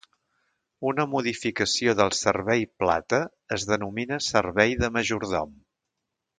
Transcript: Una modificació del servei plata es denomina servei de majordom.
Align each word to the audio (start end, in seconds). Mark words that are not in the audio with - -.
Una 0.91 1.03
modificació 1.11 1.95
del 1.99 2.15
servei 2.21 2.65
plata 2.83 3.21
es 3.59 3.69
denomina 3.75 4.21
servei 4.31 4.77
de 4.83 4.93
majordom. 4.99 5.57